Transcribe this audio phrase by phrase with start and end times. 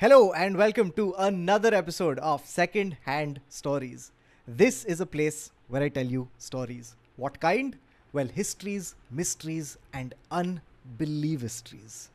[0.00, 4.12] Hello and welcome to another episode of Second Hand Stories.
[4.48, 6.96] This is a place where I tell you stories.
[7.16, 7.76] What kind?
[8.14, 12.08] Well, histories, mysteries, and unbelievable histories.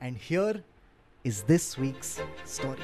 [0.00, 0.64] And here
[1.22, 2.80] is this week's story.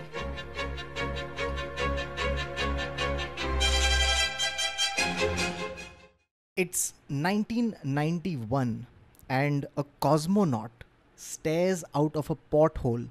[6.57, 8.87] It's 1991,
[9.29, 10.71] and a cosmonaut
[11.17, 13.05] stares out of a porthole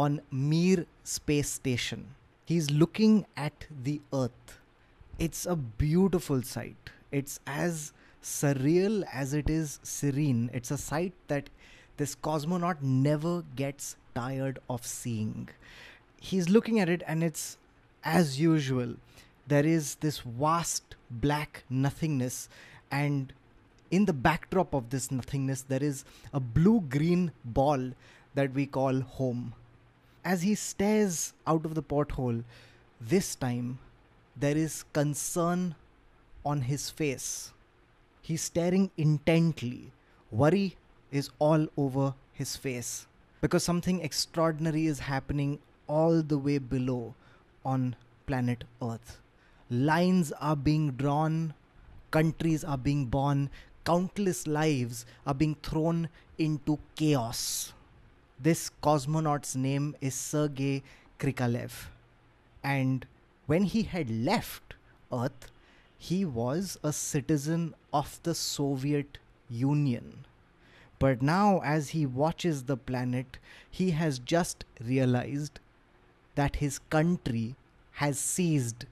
[0.00, 2.06] on Mir space station.
[2.44, 4.58] He's looking at the Earth.
[5.18, 6.90] It's a beautiful sight.
[7.10, 10.50] It's as surreal as it is serene.
[10.52, 11.50] It's a sight that
[11.96, 15.48] this cosmonaut never gets tired of seeing.
[16.20, 17.58] He's looking at it, and it's
[18.04, 18.94] as usual.
[19.48, 22.48] There is this vast black nothingness,
[22.90, 23.32] and
[23.90, 27.90] in the backdrop of this nothingness, there is a blue green ball
[28.34, 29.54] that we call home.
[30.28, 32.42] As he stares out of the porthole,
[33.00, 33.78] this time
[34.36, 35.74] there is concern
[36.44, 37.54] on his face.
[38.20, 39.90] He's staring intently.
[40.30, 40.76] Worry
[41.10, 43.06] is all over his face
[43.40, 47.14] because something extraordinary is happening all the way below
[47.64, 49.22] on planet Earth.
[49.70, 51.54] Lines are being drawn,
[52.10, 53.48] countries are being born,
[53.86, 57.72] countless lives are being thrown into chaos.
[58.40, 60.84] This cosmonaut's name is Sergei
[61.18, 61.88] Krikalev.
[62.62, 63.04] And
[63.46, 64.74] when he had left
[65.12, 65.50] Earth,
[65.96, 69.18] he was a citizen of the Soviet
[69.50, 70.24] Union.
[71.00, 73.38] But now, as he watches the planet,
[73.68, 75.58] he has just realized
[76.36, 77.56] that his country
[77.94, 78.86] has ceased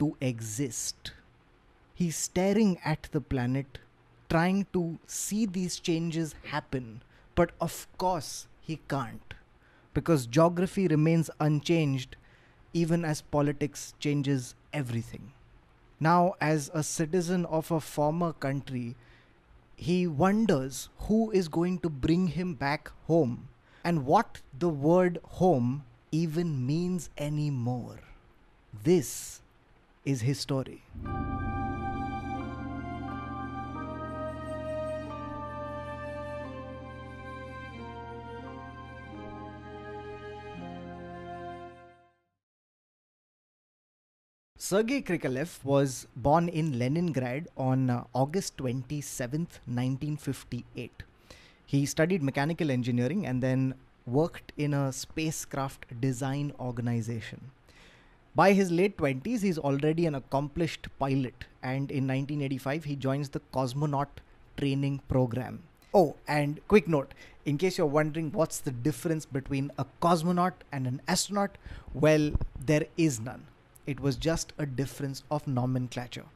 [0.00, 1.12] to exist.
[1.94, 3.78] He's staring at the planet,
[4.28, 7.02] trying to see these changes happen.
[7.36, 9.34] But of course, he can't.
[9.94, 12.16] Because geography remains unchanged
[12.72, 15.32] even as politics changes everything.
[15.98, 18.96] Now, as a citizen of a former country,
[19.76, 23.48] he wonders who is going to bring him back home
[23.84, 28.00] and what the word home even means anymore.
[28.84, 29.40] This
[30.04, 30.82] is his story.
[44.70, 51.02] Sergei Krikalev was born in Leningrad on uh, August 27, 1958.
[51.66, 53.74] He studied mechanical engineering and then
[54.06, 57.50] worked in a spacecraft design organization.
[58.36, 63.40] By his late 20s, he's already an accomplished pilot, and in 1985, he joins the
[63.52, 64.22] cosmonaut
[64.56, 65.64] training program.
[65.92, 67.12] Oh, and quick note
[67.44, 71.58] in case you're wondering what's the difference between a cosmonaut and an astronaut,
[71.92, 72.30] well,
[72.64, 73.46] there is none.
[73.90, 76.26] It was just a difference of nomenclature.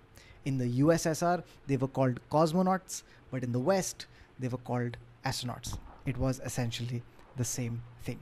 [0.44, 4.06] In the USSR, they were called cosmonauts, but in the West,
[4.41, 5.78] they were called astronauts.
[6.04, 7.04] It was essentially
[7.37, 8.19] the same thing.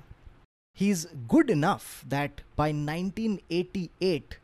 [0.75, 4.37] He's good enough that by 1988,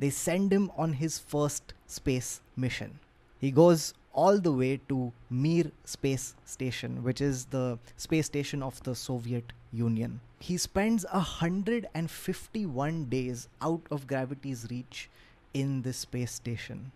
[0.00, 2.98] they send him on his first space mission.
[3.38, 8.82] He goes all the way to Mir Space Station, which is the space station of
[8.82, 10.20] the Soviet Union.
[10.42, 15.08] He spends 151 days out of gravity's reach
[15.54, 16.90] in this space station.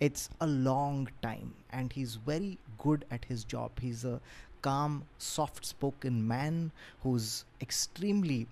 [0.00, 3.70] It's a long time, and he's very good at his job.
[3.80, 4.20] He's a
[4.62, 6.72] calm, soft spoken man
[7.04, 8.48] who's extremely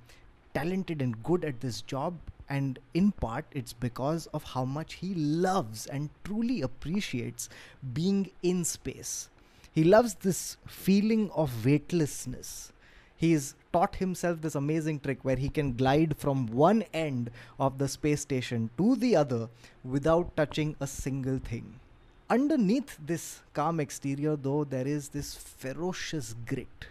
[0.54, 2.14] talented and good at this job.
[2.48, 7.48] And in part, it's because of how much he loves and truly appreciates
[7.92, 9.28] being in space.
[9.72, 12.70] He loves this feeling of weightlessness.
[13.16, 17.88] He's taught himself this amazing trick where he can glide from one end of the
[17.88, 19.48] space station to the other
[19.84, 21.80] without touching a single thing
[22.28, 26.86] underneath this calm exterior, though, there is this ferocious grit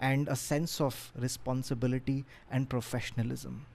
[0.00, 3.66] and a sense of responsibility and professionalism.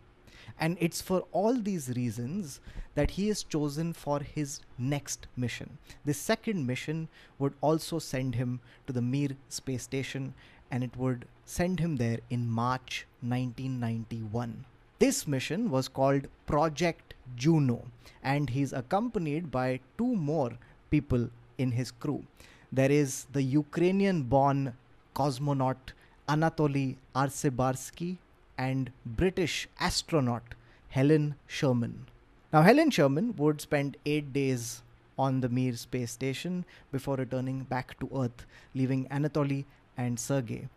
[0.60, 2.60] And it's for all these reasons
[2.96, 5.78] that he is chosen for his next mission.
[6.06, 7.10] The second mission
[7.40, 10.34] would also send him to the Mir space station
[10.72, 14.66] and it would send him there in March 1991.
[14.98, 17.86] This mission was called Project Juno
[18.24, 20.52] and he's accompanied by two more
[20.90, 22.24] people in his crew.
[22.72, 24.74] There is the Ukrainian born
[25.16, 25.94] cosmonaut
[26.28, 28.18] Anatoly Artsebarsky
[28.58, 30.56] and British astronaut
[30.90, 32.08] Helen Sharman.
[32.52, 34.82] Now, Helen Sharman would spend eight days
[35.18, 39.66] on the Mir space station before returning back to Earth, leaving Anatoly
[39.98, 40.68] and Sergei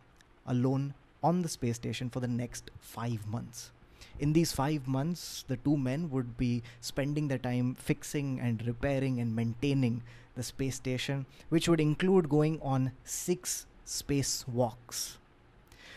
[0.49, 3.71] alone on the space station for the next five months.
[4.19, 9.21] In these five months, the two men would be spending their time fixing and repairing
[9.21, 10.03] and maintaining
[10.35, 15.19] the space station, which would include going on six space walks.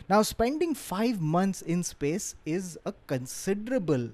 [0.09, 4.09] Now, spending five months in space is a considerable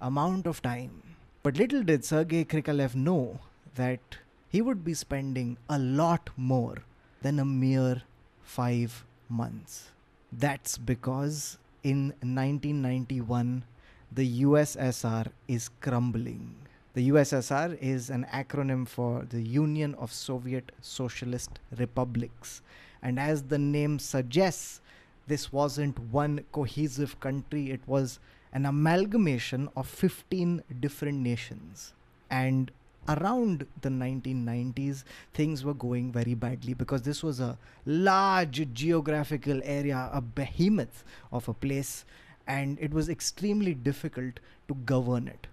[0.00, 1.02] amount of time.
[1.42, 3.40] But little did Sergei Krikalev know
[3.74, 4.18] that
[4.48, 6.78] he would be spending a lot more
[7.22, 8.02] than a mere
[8.42, 9.90] five months.
[10.32, 13.64] That's because in 1991,
[14.12, 16.54] the USSR is crumbling.
[16.94, 22.62] The USSR is an acronym for the Union of Soviet Socialist Republics.
[23.02, 24.80] And as the name suggests,
[25.26, 28.18] this wasn't one cohesive country, it was
[28.52, 31.92] an amalgamation of 15 different nations.
[32.30, 32.70] And
[33.08, 35.04] around the 1990s,
[35.34, 41.48] things were going very badly because this was a large geographical area, a behemoth of
[41.48, 42.04] a place,
[42.46, 45.46] and it was extremely difficult to govern it.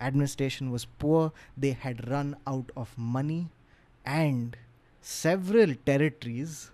[0.00, 3.48] Administration was poor, they had run out of money,
[4.04, 4.56] and
[5.02, 6.70] several territories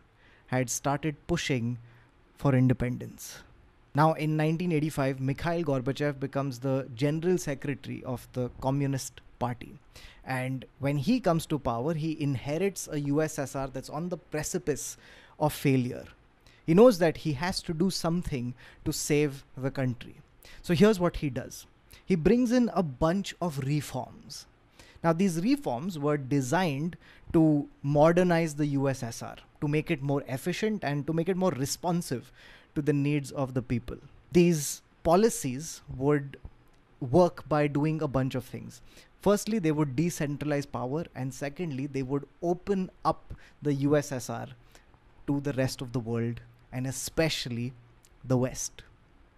[0.48, 1.78] had started pushing
[2.36, 3.38] for independence.
[3.94, 9.78] Now, in 1985, Mikhail Gorbachev becomes the general secretary of the Communist Party.
[10.24, 14.96] And when he comes to power, he inherits a USSR that's on the precipice
[15.38, 16.04] of failure.
[16.66, 18.54] He knows that he has to do something
[18.84, 20.16] to save the country.
[20.62, 21.66] So here's what he does
[22.04, 24.46] he brings in a bunch of reforms.
[25.02, 26.96] Now, these reforms were designed
[27.32, 32.32] to modernize the USSR, to make it more efficient and to make it more responsive
[32.74, 33.98] to the needs of the people.
[34.32, 36.38] These policies would
[37.00, 38.80] work by doing a bunch of things.
[39.20, 44.48] Firstly, they would decentralize power, and secondly, they would open up the USSR
[45.26, 46.40] to the rest of the world
[46.72, 47.72] and especially
[48.24, 48.82] the West.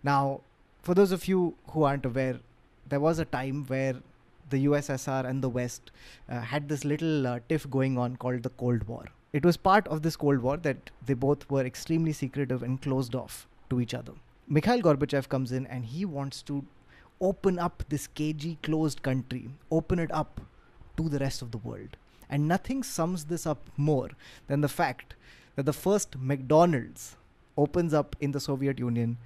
[0.03, 0.41] Now,
[0.83, 2.41] for those of you who aren't aware,
[2.89, 3.97] there was a time where
[4.51, 5.91] the USSR and the West
[6.29, 9.05] uh, had this little uh, tiff going on called the Cold War.
[9.33, 13.15] It was part of this Cold War that they both were extremely secretive and closed
[13.15, 14.13] off to each other.
[14.49, 16.65] Mikhail Gorbachev comes in and he wants to
[17.21, 20.41] open up this cagey, closed country, open it up
[20.97, 21.97] to the rest of the world.
[22.31, 24.11] And nothing sums this up more
[24.47, 25.15] than the fact
[25.57, 27.17] that the first McDonald's
[27.57, 29.17] opens up in the Soviet Union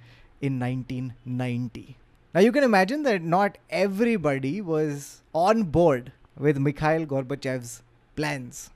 [0.41, 1.97] in 1990.
[2.33, 7.83] Now you can imagine that not everybody was on board with Mikhail Gorbachev's
[8.15, 8.71] plans.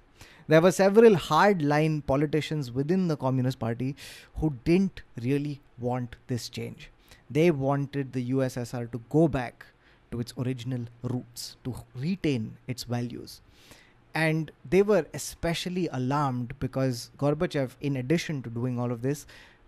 [0.47, 3.95] There were several hardline politicians within the Communist Party
[4.35, 6.89] who didn't really want this change.
[7.29, 9.65] They wanted the USSR to go back
[10.11, 13.41] to its original roots, to retain its values.
[14.15, 19.27] And they were especially alarmed because Gorbachev, in addition to doing all of this,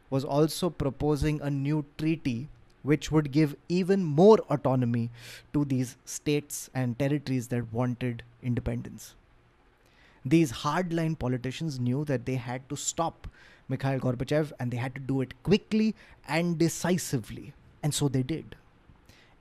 [0.09, 2.49] was also proposing a new treaty
[2.81, 5.09] which would give even more autonomy
[5.53, 9.15] to these states and territories that wanted independence.
[10.25, 13.27] These hardline politicians knew that they had to stop
[13.69, 15.95] Mikhail Gorbachev and they had to do it quickly
[16.27, 17.53] and decisively.
[17.81, 18.55] And so they did.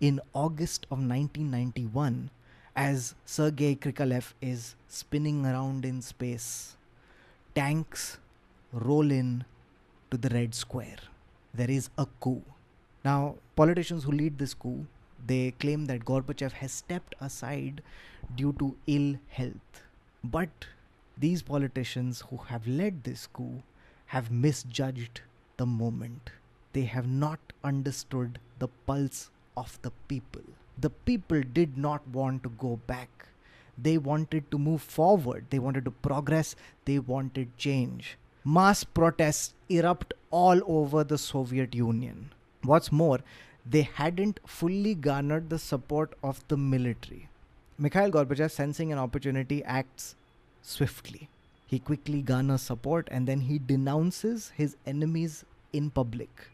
[0.01, 2.31] In August of 1991,
[2.77, 6.77] as Sergei Krikalev is spinning around in space,
[7.55, 8.19] tanks
[8.73, 9.45] roll in
[10.11, 10.99] to the Red Square.
[11.53, 12.43] There is a coup.
[13.05, 14.87] Now, politicians who lead this coup,
[15.27, 17.82] they claim that Gorbachev has stepped aside
[18.37, 19.82] due to ill health.
[20.23, 20.67] But
[21.17, 23.63] these politicians who have led this coup
[24.08, 25.20] have misjudged
[25.56, 26.31] the moment.
[26.72, 30.43] They have not understood the pulse of the people.
[30.79, 33.27] The people did not want to go back.
[33.77, 35.46] They wanted to move forward.
[35.50, 36.56] They wanted to progress.
[36.84, 38.17] They wanted change.
[38.44, 42.32] Mass protests erupt all over the Soviet Union.
[42.62, 43.20] What's more,
[43.65, 47.29] they hadn't fully garnered the support of the military.
[47.79, 50.17] Mikhail Gorbachev, sensing an opportunity, acts
[50.62, 51.29] swiftly.
[51.69, 56.51] He quickly garners support and then he denounces his enemies in public.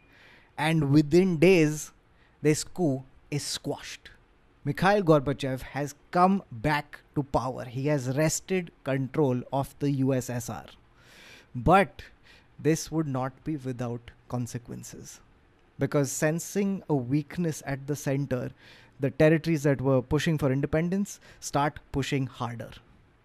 [0.59, 1.92] And within days,
[2.42, 4.11] this coup is squashed.
[4.64, 7.64] Mikhail Gorbachev has come back to power.
[7.64, 10.66] He has wrested control of the USSR.
[11.54, 12.02] But
[12.59, 15.21] this would not be without consequences.
[15.78, 18.50] Because sensing a weakness at the center,
[18.99, 22.71] the territories that were pushing for independence start pushing harder.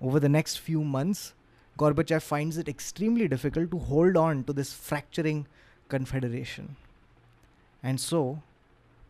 [0.02, 1.34] Over the next few months,
[1.80, 5.48] Gorbachev finds it extremely difficult to hold on to this fracturing
[5.88, 6.76] confederation.
[7.82, 8.42] And so,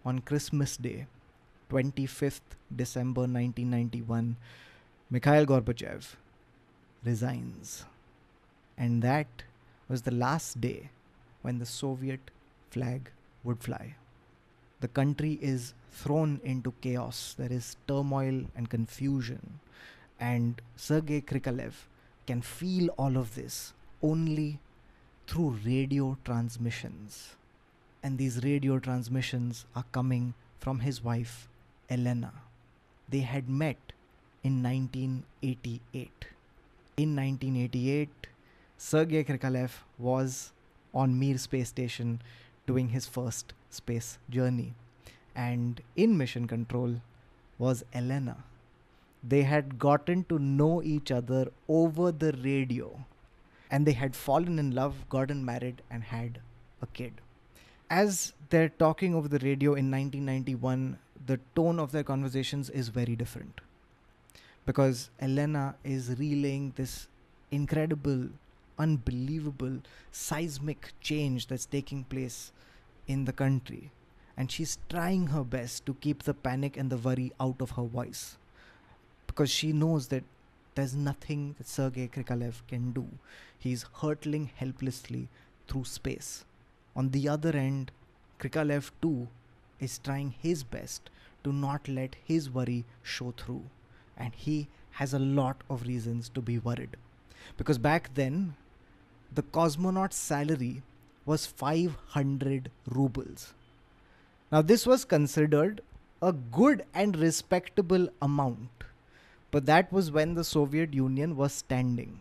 [0.06, 1.08] on Christmas Day,
[1.72, 2.42] 25th
[2.76, 4.36] December 1991,
[5.10, 6.16] Mikhail Gorbachev
[7.04, 7.86] resigns.
[8.78, 9.44] And that
[9.88, 10.92] was the last day
[11.42, 12.32] when the Soviet
[12.70, 13.12] flag
[13.44, 13.96] would fly.
[14.82, 17.36] the country is thrown into chaos.
[17.38, 19.60] There is turmoil and confusion.
[20.20, 21.74] And Sergei Krikalev
[22.30, 24.60] can feel all of this only
[25.26, 27.36] through radio transmissions.
[28.04, 31.48] And these radio transmissions are coming from his wife,
[31.90, 32.34] Elena.
[33.10, 33.94] They had met
[34.44, 36.28] in 1988.
[36.98, 38.28] In 1988,
[38.78, 40.52] Sergei Krikalev was
[40.94, 42.22] on Mir space station
[42.68, 44.76] doing his first space journey.
[45.36, 47.02] And in mission control
[47.58, 48.38] was Elena.
[49.24, 53.06] They had gotten to know each other over the radio.
[53.72, 56.40] And they had fallen in love, gotten married, and had
[56.82, 57.14] a kid.
[57.90, 63.16] As they're talking over the radio in 1991, the tone of their conversations is very
[63.16, 63.62] different.
[64.66, 67.08] Because Elena is relaying this
[67.52, 68.30] incredible,
[68.78, 69.80] unbelievable,
[70.12, 72.52] seismic change that's taking place
[73.08, 73.92] in the country.
[74.38, 77.84] And she's trying her best to keep the panic and the worry out of her
[77.84, 78.38] voice.
[79.40, 80.26] Because she knows that
[80.76, 83.08] there's nothing that Sergei Krikalev can do.
[83.58, 85.30] He's hurtling helplessly
[85.66, 86.44] through space.
[86.94, 87.92] On the other end,
[88.38, 89.30] Krikalev too
[89.80, 91.10] is trying his best
[91.46, 93.64] to not let his worry show through.
[94.18, 96.98] And he has a lot of reasons to be worried.
[97.56, 98.56] Because back then,
[99.34, 100.82] the cosmonaut's salary
[101.26, 103.54] was 500 rubles.
[104.52, 105.80] Now, this was considered
[106.22, 108.79] a good and respectable amount,
[109.52, 112.20] but that was when the Soviet Union was standing.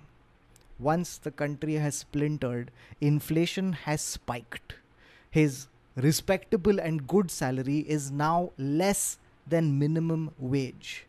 [0.79, 2.71] Once the country has splintered,
[3.01, 4.75] inflation has spiked.
[5.31, 5.67] His
[5.97, 11.07] respectable and good salary is now less than minimum wage.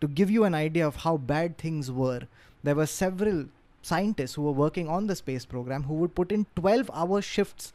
[0.00, 2.22] To give you an idea of how bad things were,
[2.62, 3.46] there were several
[3.82, 7.72] scientists who were working on the space program who would put in 12 hour shifts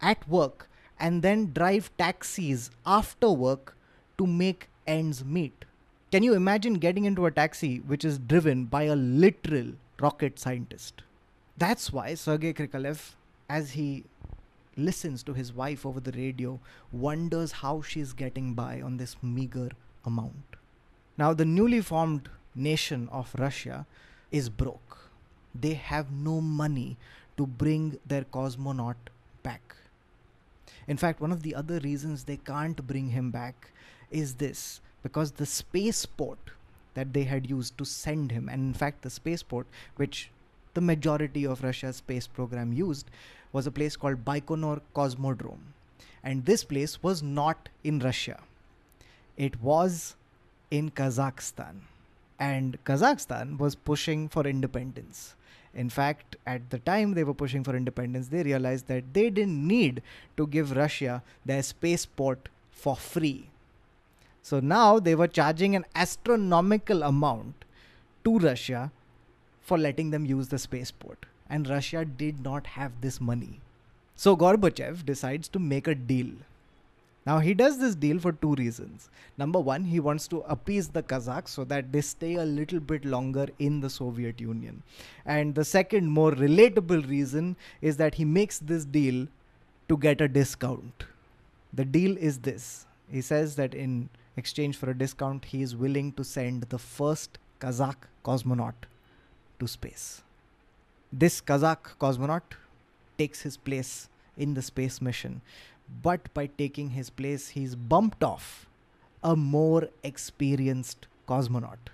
[0.00, 3.76] at work and then drive taxis after work
[4.18, 5.64] to make ends meet.
[6.10, 11.02] Can you imagine getting into a taxi which is driven by a literal rocket scientist?
[11.56, 13.12] That's why Sergei Krikalev,
[13.48, 14.02] as he
[14.76, 16.58] listens to his wife over the radio,
[16.90, 19.70] wonders how she's getting by on this meager
[20.04, 20.56] amount.
[21.16, 23.86] Now, the newly formed nation of Russia
[24.32, 25.12] is broke.
[25.54, 26.96] They have no money
[27.36, 28.96] to bring their cosmonaut
[29.44, 29.76] back.
[30.88, 33.70] In fact, one of the other reasons they can't bring him back
[34.10, 36.38] is this because the spaceport
[36.94, 39.66] that they had used to send him, and in fact, the spaceport
[39.96, 40.30] which
[40.74, 43.10] the majority of Russia's space program used,
[43.52, 45.72] was a place called Baikonur Cosmodrome.
[46.22, 48.40] And this place was not in Russia,
[49.36, 50.16] it was
[50.70, 51.80] in Kazakhstan.
[52.38, 55.34] And Kazakhstan was pushing for independence.
[55.74, 59.66] In fact, at the time they were pushing for independence, they realized that they didn't
[59.66, 60.02] need
[60.36, 63.49] to give Russia their spaceport for free.
[64.42, 67.64] So now they were charging an astronomical amount
[68.24, 68.90] to Russia
[69.60, 71.26] for letting them use the spaceport.
[71.48, 73.60] And Russia did not have this money.
[74.16, 76.30] So Gorbachev decides to make a deal
[77.26, 79.10] now he does this deal for two reasons.
[79.36, 83.04] Number one, he wants to appease the Kazakhs so that they stay a little bit
[83.04, 84.82] longer in the Soviet Union.
[85.26, 89.28] And the second, more relatable reason is that he makes this deal
[89.88, 91.04] to get a discount.
[91.72, 94.08] The deal is this he says that in
[94.40, 98.86] exchange for a discount, he is willing to send the first Kazakh cosmonaut
[99.58, 100.22] to space.
[101.12, 102.56] This Kazakh cosmonaut
[103.18, 105.42] takes his place in the space mission
[106.02, 108.66] but by taking his place, he's bumped off
[109.22, 111.90] a more experienced cosmonaut.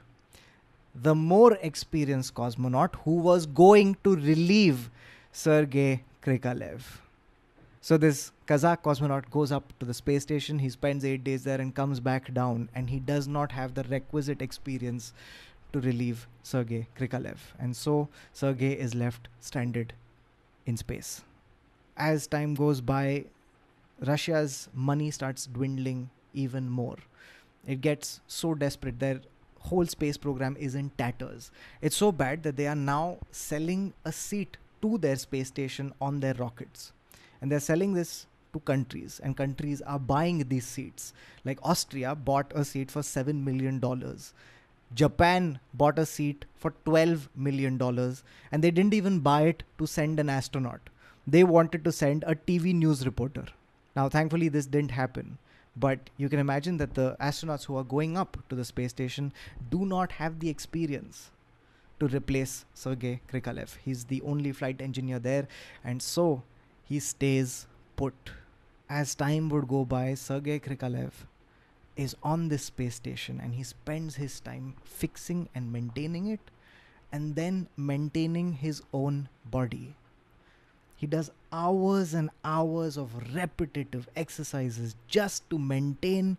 [0.95, 4.91] The more experienced cosmonaut who was going to relieve
[5.33, 6.83] Sergei Krikalev.
[7.87, 11.61] So, this Kazakh cosmonaut goes up to the space station, he spends eight days there
[11.61, 15.13] and comes back down, and he does not have the requisite experience
[15.73, 17.37] to relieve Sergei Krikalev.
[17.61, 19.93] And so, Sergei is left stranded
[20.67, 21.23] in space.
[21.97, 23.27] As time goes by,
[24.05, 26.97] Russia's money starts dwindling even more.
[27.69, 28.99] It gets so desperate.
[28.99, 29.21] Their
[29.61, 31.53] whole space program is in tatters.
[31.81, 36.19] It's so bad that they are now selling a seat to their space station on
[36.19, 36.93] their rockets.
[37.41, 41.13] And they're selling this to countries, and countries are buying these seats.
[41.45, 43.83] Like Austria bought a seat for $7 million.
[44.95, 47.81] Japan bought a seat for $12 million,
[48.53, 50.81] and they didn't even buy it to send an astronaut.
[51.27, 53.47] They wanted to send a TV news reporter.
[53.97, 55.39] Now, thankfully, this didn't happen.
[55.77, 59.33] But you can imagine that the astronauts who are going up to the space station
[59.71, 61.31] do not have the experience
[62.01, 63.77] to replace Sergei Krikalev.
[63.85, 65.49] He's the only flight engineer there,
[65.85, 66.43] and so
[66.89, 67.67] he stays
[67.97, 68.15] put.
[68.89, 71.27] as time would go by, Sergei Krikalev
[71.97, 76.53] is on this space station and he spends his time fixing and maintaining it
[77.11, 79.97] and then maintaining his own body.
[80.97, 86.37] He does hours and hours of repetitive exercises just to maintain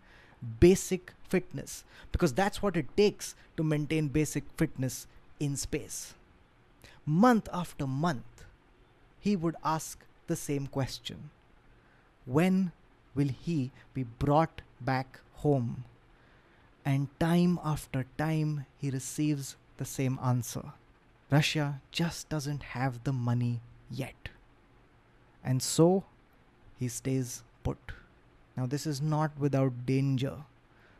[0.58, 5.06] basic fitness because that's what it takes to maintain basic fitness
[5.38, 6.14] in space.
[7.04, 8.44] Month after month,
[9.20, 11.30] he would ask the same question
[12.24, 12.72] When
[13.14, 15.84] will he be brought back home?
[16.84, 20.72] And time after time, he receives the same answer
[21.30, 24.30] Russia just doesn't have the money yet.
[25.44, 26.04] And so
[26.78, 27.78] he stays put.
[28.56, 30.36] Now, this is not without danger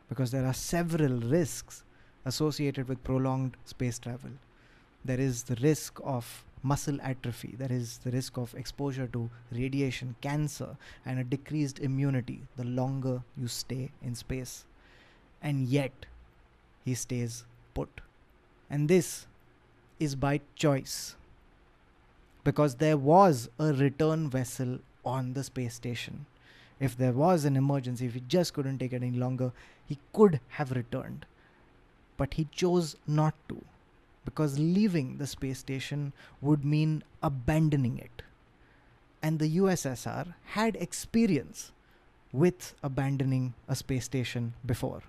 [0.07, 1.83] because there are several risks
[2.25, 4.31] associated with prolonged space travel.
[5.03, 10.15] There is the risk of muscle atrophy, there is the risk of exposure to radiation,
[10.21, 14.65] cancer, and a decreased immunity the longer you stay in space.
[15.41, 16.05] And yet,
[16.83, 18.01] he stays put.
[18.69, 19.27] And this
[19.99, 21.15] is by choice
[22.43, 26.25] because there was a return vessel on the space station.
[26.79, 29.51] If there was an emergency, if he just couldn't take it any longer,
[29.85, 31.25] he could have returned.
[32.15, 33.63] But he chose not to
[34.25, 38.21] because leaving the space station would mean abandoning it.
[39.21, 41.71] And the USSR had experience
[42.31, 45.01] with abandoning a space station before.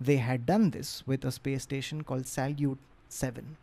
[0.00, 2.78] They had done this with a space station called Salyut
[3.08, 3.56] 7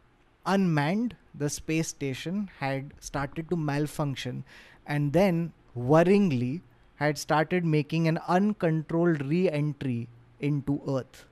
[0.50, 4.44] unmanned, the space station had started to malfunction
[4.86, 6.62] and then, worryingly,
[6.96, 10.08] had started making an uncontrolled re entry
[10.40, 11.26] into Earth,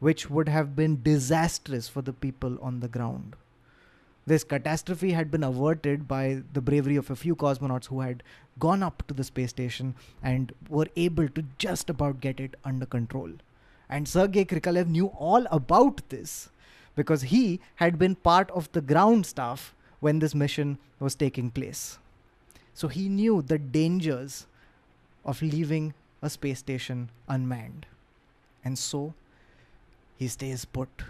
[0.00, 3.36] which would have been disastrous for the people on the ground.
[4.26, 8.22] This catastrophe had been averted by the bravery of a few cosmonauts who had
[8.58, 12.86] gone up to the space station and were able to just about get it under
[12.86, 13.30] control.
[13.88, 16.48] And Sergei Krikalev knew all about this
[16.94, 21.98] because he had been part of the ground staff when this mission was taking place.
[22.74, 24.46] So he knew the dangers
[25.24, 27.86] of leaving a space station unmanned.
[28.64, 29.14] And so
[30.20, 31.02] he stays put.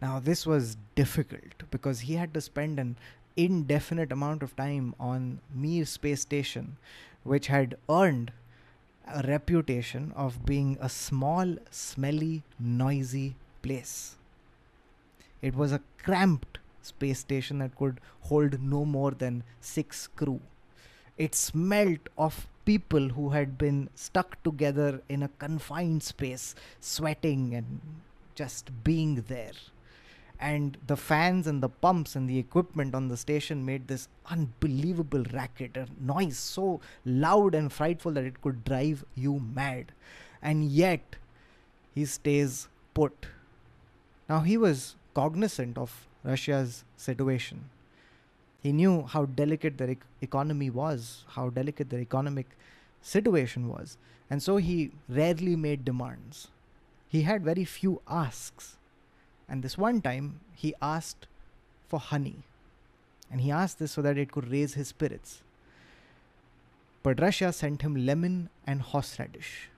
[0.00, 2.96] Now, this was difficult because he had to spend an
[3.36, 6.76] indefinite amount of time on Mir space station,
[7.24, 8.30] which had earned
[9.08, 14.14] a reputation of being a small, smelly, noisy place.
[15.42, 20.40] It was a cramped space station that could hold no more than six crew.
[21.18, 27.80] It smelt of people who had been stuck together in a confined space, sweating and
[28.34, 29.52] just being there.
[30.40, 35.24] And the fans and the pumps and the equipment on the station made this unbelievable
[35.32, 39.92] racket, a noise so loud and frightful that it could drive you mad.
[40.42, 41.16] And yet,
[41.94, 43.26] he stays put.
[44.28, 47.70] Now, he was cognizant of Russia's situation.
[48.62, 52.46] He knew how delicate their economy was, how delicate their economic
[53.02, 53.98] situation was,
[54.30, 56.48] and so he rarely made demands.
[57.14, 58.76] He had very few asks.
[59.48, 61.28] And this one time, he asked
[61.88, 62.38] for honey.
[63.30, 65.42] And he asked this so that it could raise his spirits.
[67.04, 69.68] But Russia sent him lemon and horseradish.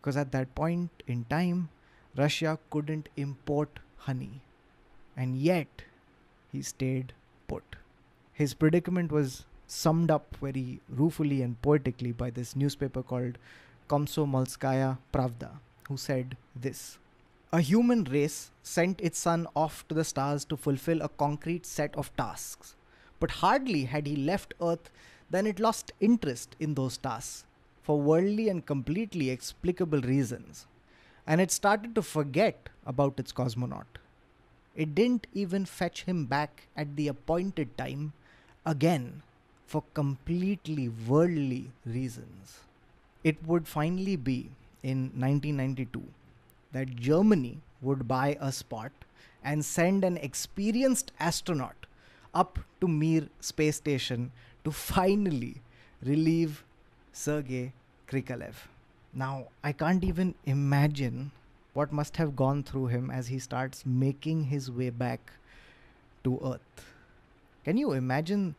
[0.00, 1.70] Because at that point in time,
[2.16, 4.40] Russia couldn't import honey
[5.16, 5.82] and yet
[6.52, 7.12] he stayed
[7.48, 7.76] put.
[8.32, 13.38] His predicament was summed up very ruefully and poetically by this newspaper called
[13.88, 15.50] Komsomolskaya Pravda,
[15.90, 16.98] who said this
[17.52, 21.94] A human race sent its son off to the stars to fulfill a concrete set
[21.96, 22.76] of tasks.
[23.18, 24.90] But hardly had he left Earth
[25.30, 27.44] than it lost interest in those tasks
[27.82, 30.66] for worldly and completely explicable reasons.
[31.26, 33.98] And it started to forget about its cosmonaut.
[34.76, 38.12] It didn't even fetch him back at the appointed time
[38.64, 39.22] again
[39.66, 42.60] for completely worldly reasons.
[43.24, 44.50] It would finally be
[44.82, 46.02] in 1992
[46.72, 48.92] that Germany would buy a spot
[49.42, 51.86] and send an experienced astronaut
[52.34, 54.30] up to Mir space station
[54.64, 55.62] to finally
[56.02, 56.64] relieve
[57.12, 57.72] Sergei
[58.08, 58.54] Krikalev.
[59.12, 61.32] Now, I can't even imagine
[61.72, 65.32] what must have gone through him as he starts making his way back
[66.24, 66.84] to Earth.
[67.64, 68.54] Can you imagine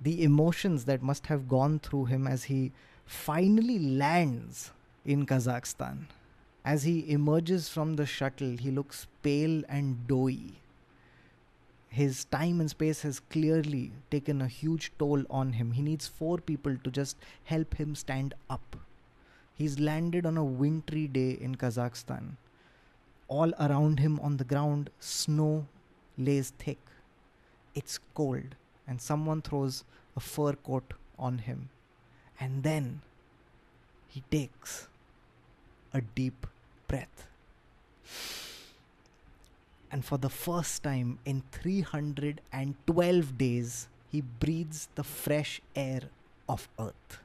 [0.00, 2.72] the emotions that must have gone through him as he
[3.06, 4.72] finally lands
[5.06, 6.06] in Kazakhstan?
[6.64, 10.58] As he emerges from the shuttle, he looks pale and doughy.
[11.88, 15.72] his time and space has clearly taken a huge toll on him.
[15.72, 18.76] He needs four people to just help him stand up.
[19.54, 22.36] He's landed on a wintry day in Kazakhstan.
[23.28, 25.66] All around him on the ground, snow
[26.18, 26.78] lays thick.
[27.74, 29.84] It's cold, and someone throws
[30.16, 31.70] a fur coat on him.
[32.38, 33.00] And then
[34.08, 34.88] he takes
[35.92, 36.46] a deep
[36.88, 37.26] breath.
[39.90, 46.02] And for the first time in 312 days, he breathes the fresh air
[46.48, 47.20] of Earth.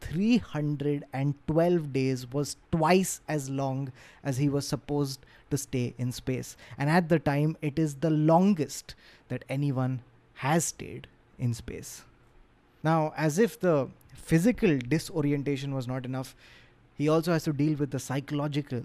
[0.00, 3.92] 312 days was twice as long
[4.24, 5.20] as he was supposed
[5.50, 6.56] to stay in space.
[6.78, 8.94] And at the time, it is the longest
[9.28, 10.02] that anyone
[10.34, 11.06] has stayed
[11.38, 12.04] in space.
[12.82, 16.34] Now, as if the physical disorientation was not enough,
[17.00, 18.82] he also has to deal with the psychological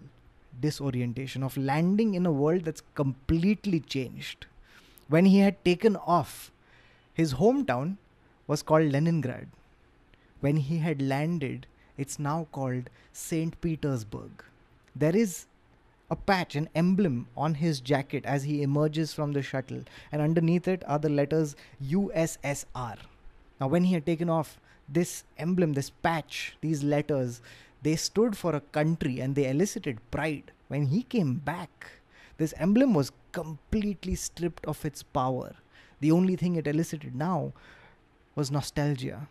[0.61, 4.45] disorientation of landing in a world that's completely changed.
[5.09, 6.49] When he had taken off,
[7.13, 7.97] his hometown
[8.47, 9.49] was called Leningrad.
[10.39, 13.59] When he had landed, it's now called St.
[13.59, 14.45] Petersburg.
[14.95, 15.45] There is
[16.09, 20.69] a patch, an emblem on his jacket as he emerges from the shuttle, and underneath
[20.69, 22.95] it are the letters USSR.
[23.59, 27.41] Now, when he had taken off this emblem, this patch, these letters,
[27.85, 30.51] they stood for a country and they elicited pride.
[30.69, 31.91] When he came back,
[32.37, 35.53] this emblem was completely stripped of its power.
[35.99, 37.53] The only thing it elicited now
[38.33, 39.27] was nostalgia.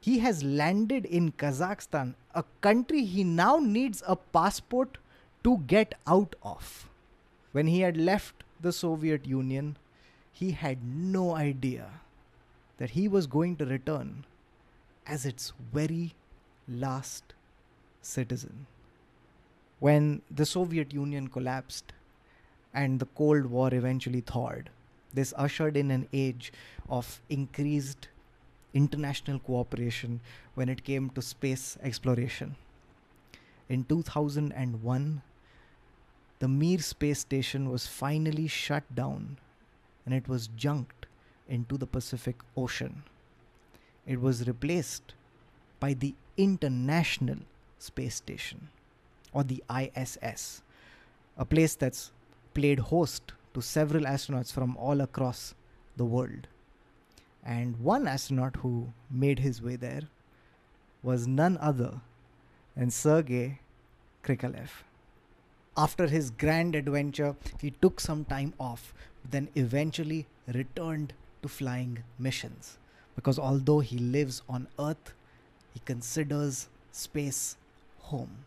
[0.00, 4.98] He has landed in Kazakhstan, a country he now needs a passport
[5.44, 6.88] to get out of.
[7.52, 9.76] When he had left the Soviet Union,
[10.32, 12.00] he had no idea
[12.78, 14.24] that he was going to return
[15.06, 16.14] as its very
[16.66, 17.33] last
[18.04, 18.66] citizen.
[19.80, 21.92] When the Soviet Union collapsed
[22.72, 24.70] and the Cold War eventually thawed,
[25.12, 26.52] this ushered in an age
[26.88, 28.08] of increased
[28.72, 30.20] international cooperation
[30.54, 32.56] when it came to space exploration.
[33.68, 35.22] In 2001,
[36.40, 39.38] the Mir space station was finally shut down
[40.04, 41.06] and it was junked
[41.48, 43.04] into the Pacific Ocean.
[44.06, 45.14] It was replaced
[45.80, 47.38] by the International
[47.78, 48.68] Space Station
[49.32, 50.62] or the ISS,
[51.36, 52.12] a place that's
[52.54, 55.54] played host to several astronauts from all across
[55.96, 56.46] the world.
[57.44, 60.02] And one astronaut who made his way there
[61.02, 62.00] was none other
[62.76, 63.60] than Sergei
[64.22, 64.70] Krikalev.
[65.76, 68.94] After his grand adventure, he took some time off,
[69.28, 72.78] then eventually returned to flying missions.
[73.16, 75.14] Because although he lives on Earth,
[75.72, 77.56] he considers space
[78.10, 78.44] home.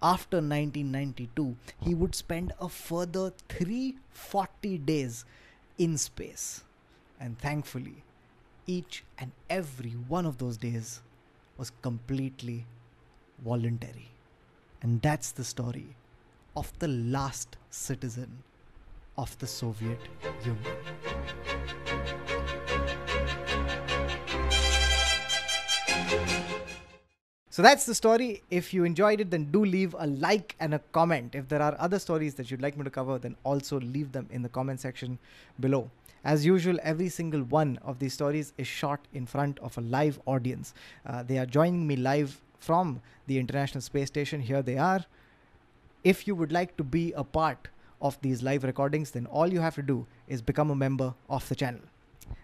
[0.00, 5.24] After 1992, he would spend a further 340 days
[5.76, 6.62] in space.
[7.20, 8.04] And thankfully,
[8.66, 11.00] each and every one of those days
[11.56, 12.64] was completely
[13.44, 14.10] voluntary.
[14.82, 15.96] And that's the story
[16.56, 18.44] of the last citizen
[19.16, 19.98] of the Soviet
[20.44, 20.97] Union.
[27.58, 28.44] So that's the story.
[28.52, 31.34] If you enjoyed it, then do leave a like and a comment.
[31.34, 34.28] If there are other stories that you'd like me to cover, then also leave them
[34.30, 35.18] in the comment section
[35.58, 35.90] below.
[36.22, 40.20] As usual, every single one of these stories is shot in front of a live
[40.24, 40.72] audience.
[41.04, 44.40] Uh, they are joining me live from the International Space Station.
[44.40, 45.04] Here they are.
[46.04, 47.66] If you would like to be a part
[48.00, 51.48] of these live recordings, then all you have to do is become a member of
[51.48, 51.82] the channel.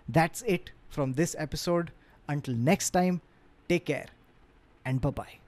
[0.08, 1.92] That's it from this episode.
[2.26, 3.20] Until next time,
[3.68, 4.08] take care
[4.84, 5.43] and bye bye.